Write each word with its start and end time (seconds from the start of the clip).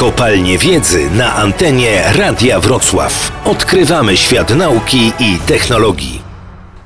Kopalnie 0.00 0.58
Wiedzy 0.58 1.10
na 1.10 1.34
antenie 1.34 2.02
Radia 2.18 2.60
Wrocław. 2.60 3.32
Odkrywamy 3.44 4.16
świat 4.16 4.56
nauki 4.56 5.12
i 5.20 5.38
technologii. 5.46 6.22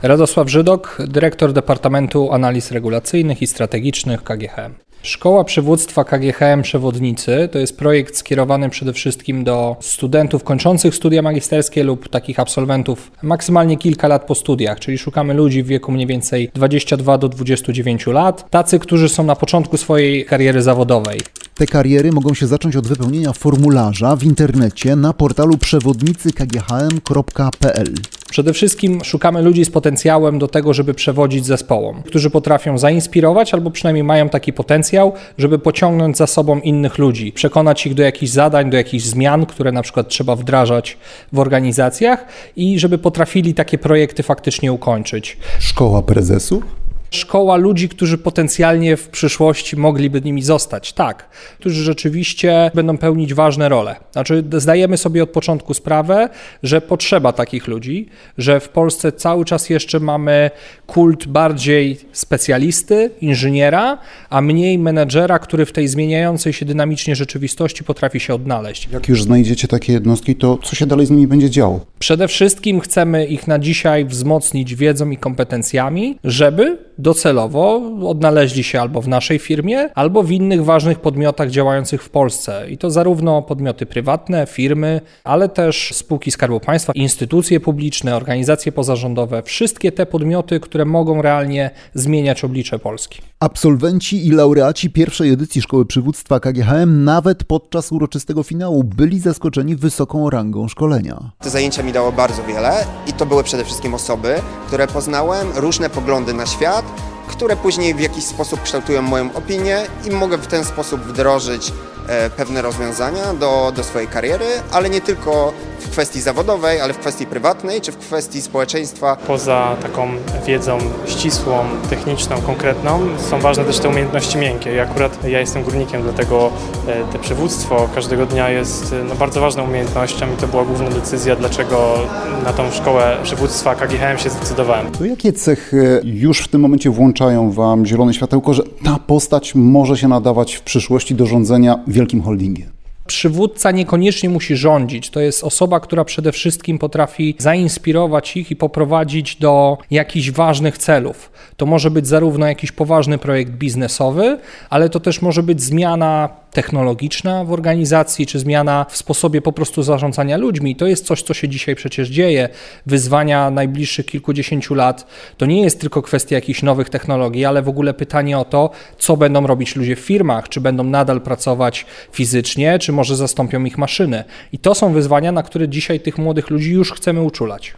Radosław 0.02 0.50
Żydok, 0.50 0.98
dyrektor 1.08 1.52
Departamentu 1.52 2.32
Analiz 2.32 2.70
Regulacyjnych 2.70 3.42
i 3.42 3.46
Strategicznych 3.46 4.22
KGHM. 4.22 4.74
Szkoła 5.02 5.44
Przywództwa 5.44 6.04
KGHM 6.04 6.62
Przewodnicy 6.62 7.48
to 7.52 7.58
jest 7.58 7.78
projekt 7.78 8.16
skierowany 8.16 8.70
przede 8.70 8.92
wszystkim 8.92 9.44
do 9.44 9.76
studentów 9.80 10.44
kończących 10.44 10.94
studia 10.94 11.22
magisterskie 11.22 11.84
lub 11.84 12.08
takich 12.08 12.40
absolwentów 12.40 13.10
maksymalnie 13.22 13.76
kilka 13.76 14.08
lat 14.08 14.24
po 14.24 14.34
studiach, 14.34 14.80
czyli 14.80 14.98
szukamy 14.98 15.34
ludzi 15.34 15.62
w 15.62 15.66
wieku 15.66 15.92
mniej 15.92 16.06
więcej 16.06 16.50
22 16.54 17.18
do 17.18 17.28
29 17.28 18.06
lat, 18.06 18.50
tacy, 18.50 18.78
którzy 18.78 19.08
są 19.08 19.24
na 19.24 19.36
początku 19.36 19.76
swojej 19.76 20.24
kariery 20.24 20.62
zawodowej. 20.62 21.20
Te 21.54 21.66
kariery 21.66 22.12
mogą 22.12 22.34
się 22.34 22.46
zacząć 22.46 22.76
od 22.76 22.86
wypełnienia 22.86 23.32
formularza 23.32 24.16
w 24.16 24.24
internecie 24.24 24.96
na 24.96 25.12
portalu 25.12 25.58
przewodnicykghm.pl. 25.58 27.94
Przede 28.30 28.52
wszystkim 28.52 29.04
szukamy 29.04 29.42
ludzi 29.42 29.64
z 29.64 29.70
potencjałem 29.70 30.38
do 30.38 30.48
tego, 30.48 30.74
żeby 30.74 30.94
przewodzić 30.94 31.46
zespołom, 31.46 32.02
którzy 32.02 32.30
potrafią 32.30 32.78
zainspirować 32.78 33.54
albo 33.54 33.70
przynajmniej 33.70 34.04
mają 34.04 34.28
taki 34.28 34.52
potencjał, 34.52 35.12
żeby 35.38 35.58
pociągnąć 35.58 36.16
za 36.16 36.26
sobą 36.26 36.60
innych 36.60 36.98
ludzi, 36.98 37.32
przekonać 37.32 37.86
ich 37.86 37.94
do 37.94 38.02
jakichś 38.02 38.32
zadań, 38.32 38.70
do 38.70 38.76
jakichś 38.76 39.04
zmian, 39.04 39.46
które 39.46 39.72
na 39.72 39.82
przykład 39.82 40.08
trzeba 40.08 40.36
wdrażać 40.36 40.98
w 41.32 41.38
organizacjach 41.38 42.26
i 42.56 42.78
żeby 42.78 42.98
potrafili 42.98 43.54
takie 43.54 43.78
projekty 43.78 44.22
faktycznie 44.22 44.72
ukończyć. 44.72 45.36
Szkoła 45.58 46.02
prezesów? 46.02 46.83
Szkoła 47.14 47.56
ludzi, 47.56 47.88
którzy 47.88 48.18
potencjalnie 48.18 48.96
w 48.96 49.08
przyszłości 49.08 49.76
mogliby 49.76 50.20
nimi 50.20 50.42
zostać. 50.42 50.92
Tak, 50.92 51.28
którzy 51.58 51.82
rzeczywiście 51.82 52.70
będą 52.74 52.98
pełnić 52.98 53.34
ważne 53.34 53.68
role. 53.68 53.96
Znaczy, 54.12 54.44
zdajemy 54.56 54.96
sobie 54.96 55.22
od 55.22 55.30
początku 55.30 55.74
sprawę, 55.74 56.28
że 56.62 56.80
potrzeba 56.80 57.32
takich 57.32 57.66
ludzi, 57.66 58.08
że 58.38 58.60
w 58.60 58.68
Polsce 58.68 59.12
cały 59.12 59.44
czas 59.44 59.70
jeszcze 59.70 60.00
mamy 60.00 60.50
kult 60.86 61.26
bardziej 61.26 61.98
specjalisty, 62.12 63.10
inżyniera, 63.20 63.98
a 64.30 64.40
mniej 64.40 64.78
menedżera, 64.78 65.38
który 65.38 65.66
w 65.66 65.72
tej 65.72 65.88
zmieniającej 65.88 66.52
się 66.52 66.66
dynamicznie 66.66 67.16
rzeczywistości 67.16 67.84
potrafi 67.84 68.20
się 68.20 68.34
odnaleźć. 68.34 68.88
Jak 68.92 69.08
już 69.08 69.22
znajdziecie 69.22 69.68
takie 69.68 69.92
jednostki, 69.92 70.36
to 70.36 70.58
co 70.62 70.76
się 70.76 70.86
dalej 70.86 71.06
z 71.06 71.10
nimi 71.10 71.26
będzie 71.26 71.50
działo? 71.50 71.80
Przede 71.98 72.28
wszystkim 72.28 72.80
chcemy 72.80 73.26
ich 73.26 73.46
na 73.48 73.58
dzisiaj 73.58 74.04
wzmocnić 74.04 74.74
wiedzą 74.74 75.10
i 75.10 75.16
kompetencjami, 75.16 76.18
żeby 76.24 76.78
docelowo 77.04 77.82
odnaleźli 78.08 78.64
się 78.64 78.80
albo 78.80 79.02
w 79.02 79.08
naszej 79.08 79.38
firmie, 79.38 79.90
albo 79.94 80.22
w 80.22 80.30
innych 80.30 80.64
ważnych 80.64 81.00
podmiotach 81.00 81.50
działających 81.50 82.02
w 82.02 82.10
Polsce. 82.10 82.70
I 82.70 82.78
to 82.78 82.90
zarówno 82.90 83.42
podmioty 83.42 83.86
prywatne, 83.86 84.46
firmy, 84.46 85.00
ale 85.24 85.48
też 85.48 85.90
spółki 85.94 86.30
Skarbu 86.30 86.60
Państwa, 86.60 86.92
instytucje 86.92 87.60
publiczne, 87.60 88.16
organizacje 88.16 88.72
pozarządowe, 88.72 89.42
wszystkie 89.42 89.92
te 89.92 90.06
podmioty, 90.06 90.60
które 90.60 90.84
mogą 90.84 91.22
realnie 91.22 91.70
zmieniać 91.94 92.44
oblicze 92.44 92.78
Polski. 92.78 93.22
Absolwenci 93.40 94.26
i 94.26 94.30
laureaci 94.30 94.90
pierwszej 94.90 95.32
edycji 95.32 95.62
Szkoły 95.62 95.86
Przywództwa 95.86 96.40
KGHM 96.40 97.04
nawet 97.04 97.44
podczas 97.44 97.92
uroczystego 97.92 98.42
finału 98.42 98.84
byli 98.84 99.20
zaskoczeni 99.20 99.76
wysoką 99.76 100.30
rangą 100.30 100.68
szkolenia. 100.68 101.30
Te 101.38 101.50
zajęcia 101.50 101.82
mi 101.82 101.92
dało 101.92 102.12
bardzo 102.12 102.42
wiele 102.42 102.72
i 103.06 103.12
to 103.12 103.26
były 103.26 103.44
przede 103.44 103.64
wszystkim 103.64 103.94
osoby, 103.94 104.34
które 104.66 104.86
poznałem, 104.86 105.46
różne 105.56 105.90
poglądy 105.90 106.34
na 106.34 106.46
świat, 106.46 106.93
które 107.26 107.56
później 107.56 107.94
w 107.94 108.00
jakiś 108.00 108.24
sposób 108.24 108.62
kształtują 108.62 109.02
moją 109.02 109.34
opinię 109.34 109.86
i 110.04 110.10
mogę 110.10 110.38
w 110.38 110.46
ten 110.46 110.64
sposób 110.64 111.00
wdrożyć 111.00 111.72
e, 112.08 112.30
pewne 112.30 112.62
rozwiązania 112.62 113.34
do, 113.34 113.72
do 113.76 113.84
swojej 113.84 114.08
kariery, 114.08 114.46
ale 114.72 114.90
nie 114.90 115.00
tylko 115.00 115.52
w 115.84 115.90
kwestii 115.90 116.20
zawodowej, 116.20 116.80
ale 116.80 116.92
w 116.92 116.98
kwestii 116.98 117.26
prywatnej 117.26 117.80
czy 117.80 117.92
w 117.92 117.98
kwestii 117.98 118.42
społeczeństwa. 118.42 119.16
Poza 119.26 119.76
taką 119.82 120.08
wiedzą 120.46 120.78
ścisłą, 121.06 121.64
techniczną, 121.90 122.36
konkretną, 122.42 123.00
są 123.30 123.40
ważne 123.40 123.64
też 123.64 123.78
te 123.78 123.88
umiejętności 123.88 124.38
miękkie. 124.38 124.74
I 124.74 124.78
akurat 124.78 125.24
ja 125.24 125.40
jestem 125.40 125.62
górnikiem, 125.62 126.02
dlatego 126.02 126.50
e, 126.86 127.12
te 127.12 127.18
przywództwo 127.18 127.88
każdego 127.94 128.26
dnia 128.26 128.50
jest 128.50 128.92
e, 128.92 129.04
no, 129.04 129.14
bardzo 129.14 129.40
ważną 129.40 129.64
umiejętnością 129.64 130.26
i 130.34 130.36
to 130.36 130.48
była 130.48 130.64
główna 130.64 130.90
decyzja, 130.90 131.36
dlaczego 131.36 131.98
na 132.44 132.52
tą 132.52 132.70
szkołę 132.70 133.16
przywództwa 133.22 133.74
KGHM 133.74 134.18
się 134.18 134.30
zdecydowałem. 134.30 134.92
To 134.92 135.04
jakie 135.04 135.32
cechy 135.32 136.00
już 136.04 136.40
w 136.40 136.48
tym 136.48 136.60
momencie 136.60 136.90
włączają 136.90 137.52
Wam 137.52 137.86
zielone 137.86 138.14
światełko, 138.14 138.54
że 138.54 138.62
ta 138.84 138.98
postać 139.06 139.54
może 139.54 139.96
się 139.96 140.08
nadawać 140.08 140.54
w 140.54 140.62
przyszłości 140.62 141.14
do 141.14 141.26
rządzenia 141.26 141.78
wielkim 141.86 142.22
holdingiem? 142.22 142.73
Przywódca 143.06 143.70
niekoniecznie 143.70 144.28
musi 144.28 144.56
rządzić. 144.56 145.10
To 145.10 145.20
jest 145.20 145.44
osoba, 145.44 145.80
która 145.80 146.04
przede 146.04 146.32
wszystkim 146.32 146.78
potrafi 146.78 147.34
zainspirować 147.38 148.36
ich 148.36 148.50
i 148.50 148.56
poprowadzić 148.56 149.36
do 149.36 149.78
jakichś 149.90 150.30
ważnych 150.30 150.78
celów. 150.78 151.32
To 151.56 151.66
może 151.66 151.90
być 151.90 152.06
zarówno 152.06 152.46
jakiś 152.46 152.72
poważny 152.72 153.18
projekt 153.18 153.50
biznesowy, 153.50 154.38
ale 154.70 154.88
to 154.88 155.00
też 155.00 155.22
może 155.22 155.42
być 155.42 155.62
zmiana 155.62 156.28
technologiczna 156.54 157.44
w 157.44 157.52
organizacji, 157.52 158.26
czy 158.26 158.38
zmiana 158.38 158.86
w 158.88 158.96
sposobie 158.96 159.42
po 159.42 159.52
prostu 159.52 159.82
zarządzania 159.82 160.36
ludźmi. 160.36 160.76
To 160.76 160.86
jest 160.86 161.06
coś, 161.06 161.22
co 161.22 161.34
się 161.34 161.48
dzisiaj 161.48 161.74
przecież 161.74 162.08
dzieje. 162.08 162.48
Wyzwania 162.86 163.50
najbliższych 163.50 164.06
kilkudziesięciu 164.06 164.74
lat 164.74 165.06
to 165.36 165.46
nie 165.46 165.62
jest 165.62 165.80
tylko 165.80 166.02
kwestia 166.02 166.34
jakichś 166.34 166.62
nowych 166.62 166.90
technologii, 166.90 167.44
ale 167.44 167.62
w 167.62 167.68
ogóle 167.68 167.94
pytanie 167.94 168.38
o 168.38 168.44
to, 168.44 168.70
co 168.98 169.16
będą 169.16 169.46
robić 169.46 169.76
ludzie 169.76 169.96
w 169.96 170.00
firmach, 170.00 170.48
czy 170.48 170.60
będą 170.60 170.84
nadal 170.84 171.20
pracować 171.20 171.86
fizycznie, 172.12 172.78
czy 172.78 172.92
może 172.92 173.16
zastąpią 173.16 173.64
ich 173.64 173.78
maszyny. 173.78 174.24
I 174.52 174.58
to 174.58 174.74
są 174.74 174.92
wyzwania, 174.92 175.32
na 175.32 175.42
które 175.42 175.68
dzisiaj 175.68 176.00
tych 176.00 176.18
młodych 176.18 176.50
ludzi 176.50 176.72
już 176.72 176.92
chcemy 176.92 177.22
uczulać. 177.22 177.74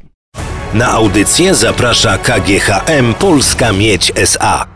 Na 0.75 0.89
audycję 0.89 1.55
zaprasza 1.55 2.19
KGHM 2.19 3.15
Polska 3.15 3.73
Miedź 3.73 4.13
SA. 4.15 4.76